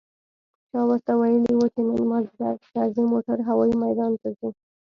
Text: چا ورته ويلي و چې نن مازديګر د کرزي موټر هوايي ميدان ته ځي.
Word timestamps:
چا 0.71 0.79
ورته 0.89 1.11
ويلي 1.21 1.53
و 1.57 1.61
چې 1.73 1.81
نن 1.87 2.01
مازديګر 2.11 2.55
د 2.61 2.63
کرزي 2.73 3.03
موټر 3.13 3.37
هوايي 3.47 3.75
ميدان 3.83 4.11
ته 4.21 4.29
ځي. 4.37 4.49